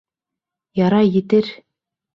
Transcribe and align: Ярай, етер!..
Ярай, 0.81 1.15
етер!.. 1.19 1.55